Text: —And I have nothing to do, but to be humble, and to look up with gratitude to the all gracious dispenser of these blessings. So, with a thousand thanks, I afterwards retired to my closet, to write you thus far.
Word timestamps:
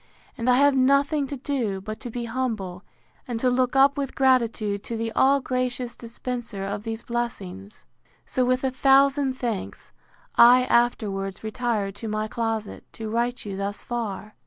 —And 0.35 0.49
I 0.49 0.55
have 0.55 0.75
nothing 0.75 1.27
to 1.27 1.37
do, 1.37 1.79
but 1.79 1.99
to 1.99 2.09
be 2.09 2.25
humble, 2.25 2.83
and 3.27 3.39
to 3.39 3.51
look 3.51 3.75
up 3.75 3.99
with 3.99 4.15
gratitude 4.15 4.83
to 4.85 4.97
the 4.97 5.11
all 5.11 5.41
gracious 5.41 5.95
dispenser 5.95 6.65
of 6.65 6.81
these 6.81 7.03
blessings. 7.03 7.85
So, 8.25 8.43
with 8.43 8.63
a 8.63 8.71
thousand 8.71 9.35
thanks, 9.35 9.91
I 10.35 10.63
afterwards 10.63 11.43
retired 11.43 11.93
to 11.97 12.07
my 12.07 12.27
closet, 12.27 12.83
to 12.93 13.11
write 13.11 13.45
you 13.45 13.55
thus 13.55 13.83
far. 13.83 14.33